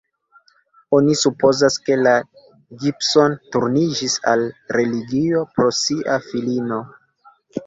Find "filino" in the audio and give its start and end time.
6.31-6.83